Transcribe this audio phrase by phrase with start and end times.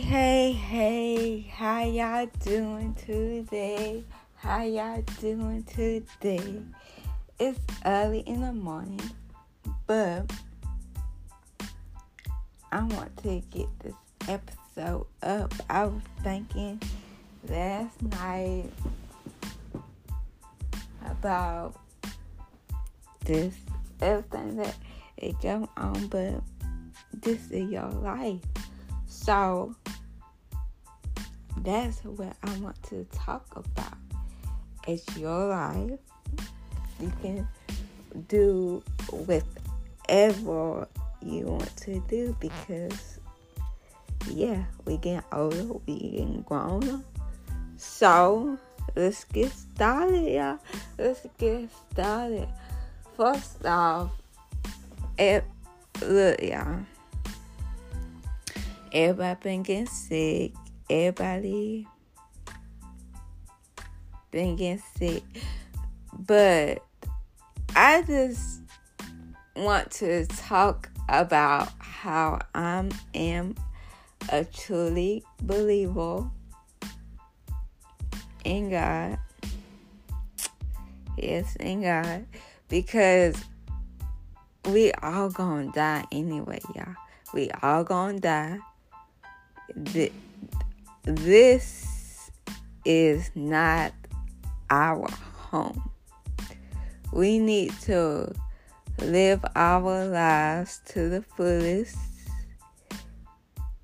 [0.00, 4.04] Hey, hey, how y'all doing today?
[4.36, 6.62] How y'all doing today?
[7.40, 9.00] It's early in the morning,
[9.88, 10.30] but
[12.70, 13.94] I want to get this
[14.28, 15.52] episode up.
[15.68, 16.80] I was thinking
[17.48, 18.70] last night
[21.10, 21.74] about
[23.24, 23.54] this
[24.00, 24.76] everything that
[25.16, 26.40] is going on, but
[27.12, 28.40] this is your life.
[29.08, 29.74] So
[31.68, 33.98] that's what I want to talk about.
[34.86, 35.98] It's your life.
[36.98, 37.46] You can
[38.26, 40.88] do whatever
[41.20, 43.20] you want to do because
[44.30, 47.04] yeah, we getting older, we getting grown.
[47.76, 48.58] So
[48.96, 50.58] let's get started, y'all.
[50.96, 52.48] Let's get started.
[53.14, 54.10] First off,
[55.18, 55.44] it,
[56.00, 56.80] look, y'all.
[58.90, 60.52] Everybody been getting sick.
[60.90, 61.86] Everybody
[64.30, 65.22] been getting sick.
[66.18, 66.82] But
[67.76, 68.60] I just
[69.54, 73.54] want to talk about how I am
[74.30, 76.28] a truly believer
[78.44, 79.18] in God.
[81.16, 82.26] Yes, in God.
[82.68, 83.42] Because
[84.66, 86.94] we all gonna die anyway, y'all.
[87.34, 88.58] We all gonna die
[91.08, 92.30] this
[92.84, 93.92] is not
[94.68, 95.90] our home.
[97.14, 98.34] We need to
[98.98, 101.96] live our lives to the fullest.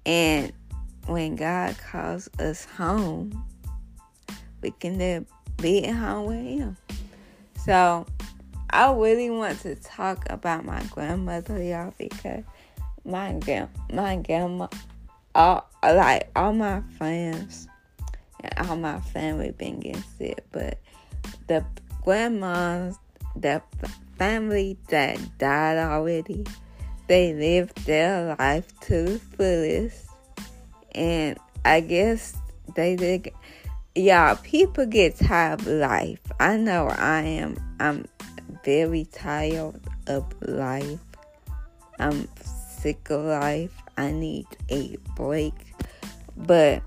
[0.04, 0.52] And
[1.06, 3.42] when God calls us home,
[4.60, 6.76] we can be at home with Him.
[7.64, 8.04] So,
[8.68, 12.44] I really want to talk about my grandmother, y'all, because
[13.06, 14.68] my grand my grandma
[15.34, 17.68] all like all my friends
[18.40, 20.78] and all my family been getting sick, but
[21.46, 21.64] the
[22.02, 22.98] grandmas,
[23.36, 23.62] the
[24.18, 26.44] family that died already,
[27.08, 30.06] they lived their life to the fullest,
[30.94, 32.36] and I guess
[32.74, 33.30] they did.
[33.96, 36.18] Yeah, people get tired of life.
[36.40, 37.56] I know I am.
[37.78, 38.06] I'm
[38.64, 40.98] very tired of life.
[42.00, 43.83] I'm sick of life.
[43.96, 45.54] I need a break.
[46.36, 46.82] But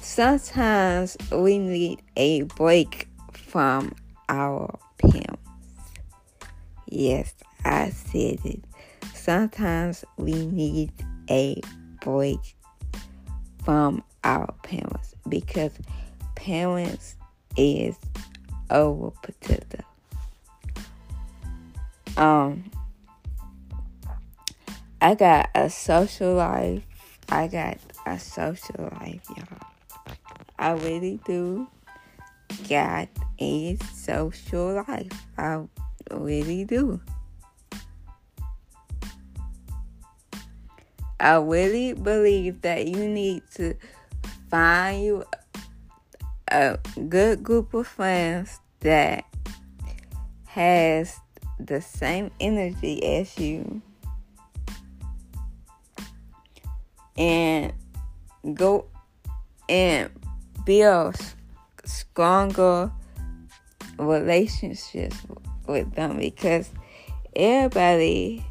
[0.00, 3.94] sometimes we need a break from
[4.28, 5.42] our parents.
[6.88, 7.34] Yes,
[7.64, 8.64] I said it.
[9.14, 10.92] Sometimes we need
[11.28, 11.60] a
[12.00, 12.40] break
[13.64, 15.72] from our parents because
[16.34, 17.16] parents
[17.56, 17.96] is
[18.70, 19.84] overprotective.
[22.16, 22.70] Um
[25.02, 26.82] I got a social life.
[27.30, 30.14] I got a social life, y'all.
[30.58, 31.66] I really do
[32.68, 33.08] got
[33.38, 35.12] a social life.
[35.38, 35.62] I
[36.10, 37.00] really do.
[41.18, 43.74] I really believe that you need to
[44.50, 45.24] find you
[46.50, 46.78] a
[47.08, 49.24] good group of friends that
[50.44, 51.16] has
[51.58, 53.80] the same energy as you
[57.20, 57.72] and
[58.54, 58.86] go
[59.68, 60.10] and
[60.64, 61.16] build
[61.84, 62.90] stronger
[63.98, 65.16] relationships
[65.66, 66.70] with them because
[67.36, 68.44] everybody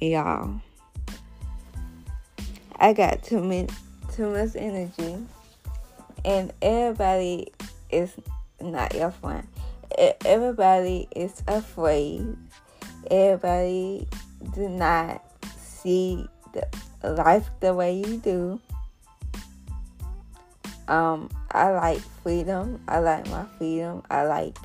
[0.00, 0.60] y'all
[2.78, 3.70] I got too much
[4.12, 5.16] too much energy
[6.24, 7.52] and everybody
[7.90, 8.12] is
[8.60, 9.46] not your friend.
[10.24, 12.36] Everybody is afraid.
[13.10, 14.08] Everybody
[14.54, 15.23] do not
[15.84, 16.66] see the
[17.12, 18.60] life the way you do.
[20.88, 22.82] Um, I like freedom.
[22.88, 24.02] I like my freedom.
[24.10, 24.56] I like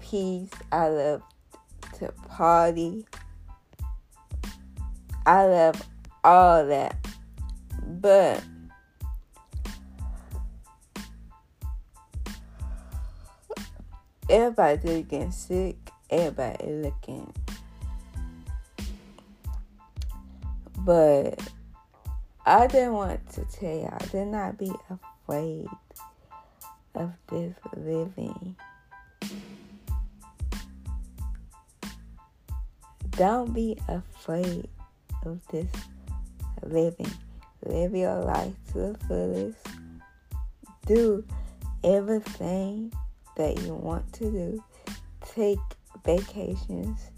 [0.00, 0.50] peace.
[0.70, 1.22] I love
[1.98, 3.06] to party.
[5.24, 5.82] I love
[6.24, 6.96] all that.
[7.82, 8.42] But
[14.28, 15.76] everybody getting sick.
[16.10, 17.32] Everybody looking
[20.84, 21.40] But
[22.46, 25.68] I didn't want to tell y'all, Did not be afraid
[26.94, 28.56] of this living.
[33.10, 34.68] Don't be afraid
[35.24, 35.70] of this
[36.62, 37.12] living.
[37.66, 39.66] Live your life to the fullest.
[40.86, 41.24] Do
[41.84, 42.92] everything
[43.36, 44.64] that you want to do.
[45.34, 45.58] Take
[46.04, 47.10] vacations.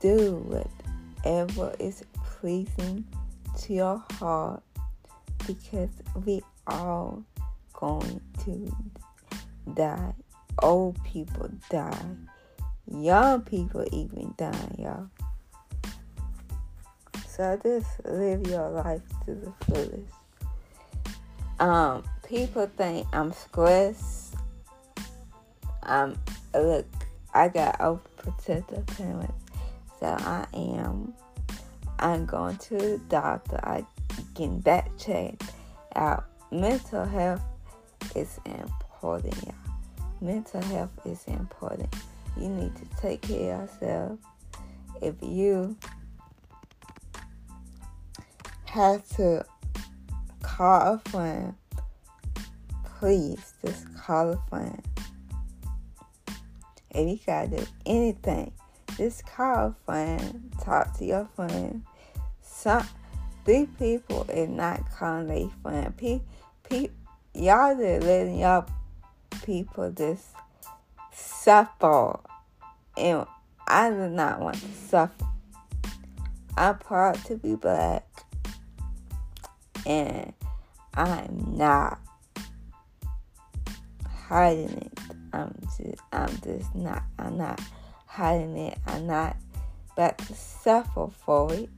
[0.00, 0.36] Do
[1.24, 2.04] whatever is
[2.40, 3.04] pleasing
[3.58, 4.62] to your heart
[5.46, 5.90] because
[6.24, 7.22] we all
[7.74, 8.74] going to
[9.74, 10.14] die.
[10.62, 12.06] Old people die.
[12.90, 15.08] Young people even die, y'all.
[17.28, 20.14] So just live your life to the fullest.
[21.58, 24.34] Um, people think I'm stressed.
[25.82, 26.16] Um,
[26.54, 26.86] look,
[27.34, 29.44] I got overprotective parents,
[29.98, 31.14] so I am.
[32.00, 33.60] I'm going to the doctor.
[33.62, 33.84] I
[34.34, 35.42] getting that checked
[35.94, 36.24] out.
[36.50, 37.42] Mental health
[38.16, 39.54] is important, y'all.
[40.20, 41.94] Mental health is important.
[42.36, 44.18] You need to take care of yourself.
[45.00, 45.76] If you
[48.64, 49.44] have to
[50.42, 51.54] call a friend,
[52.98, 54.82] please just call a friend.
[56.90, 58.52] If you gotta do anything,
[58.96, 61.84] just call a friend, talk to your friend.
[62.60, 62.86] Some
[63.46, 65.96] these people is not calling their friend.
[65.96, 66.20] Pe,
[66.62, 66.88] pe,
[67.32, 68.66] y'all just letting y'all
[69.42, 70.26] people just
[71.10, 72.20] suffer,
[72.98, 73.24] and
[73.66, 75.24] I do not want to suffer.
[76.58, 78.06] I'm proud to be black
[79.86, 80.34] and
[80.92, 81.98] I'm not
[84.06, 84.98] hiding it.
[85.32, 87.58] I'm just, I'm just not, I'm not
[88.04, 88.78] hiding it.
[88.86, 89.38] I'm not
[89.94, 91.70] about to suffer for it.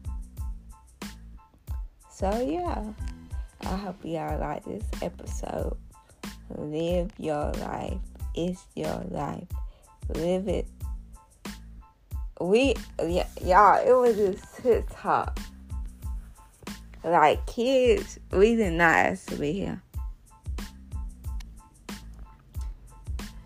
[2.12, 2.84] So yeah,
[3.62, 5.76] I hope y'all like this episode.
[6.50, 7.98] Live your life.
[8.34, 9.48] It's your life.
[10.08, 10.66] Live it.
[12.40, 15.38] We, yeah, y'all, it was just TikTok
[17.04, 19.82] like kids, we did not ask to be here.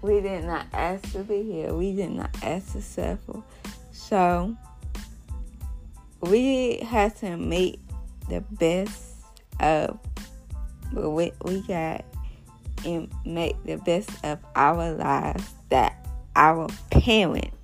[0.02, 1.74] We did not ask to be here.
[1.74, 3.42] We did not ask to suffer.
[3.92, 4.56] So
[6.20, 7.80] we had to make
[8.28, 9.14] the best
[9.60, 9.98] of
[10.92, 12.04] what we got
[12.84, 17.56] and make the best of our lives that our parents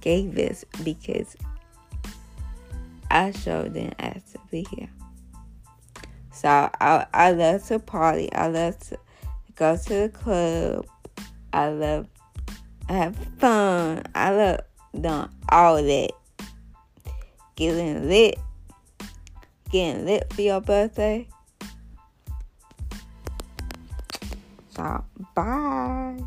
[0.00, 1.36] gave us because
[3.10, 4.88] I sure didn't ask to be here.
[6.32, 8.32] So I, I love to party.
[8.32, 8.98] I love to
[9.56, 10.86] go to the club.
[11.52, 12.06] I love
[12.88, 14.02] have fun.
[14.14, 14.60] I love
[14.92, 16.10] doing all that.
[17.56, 18.38] Getting lit.
[19.70, 21.28] Getting lit for your birthday.
[24.70, 26.18] So bye.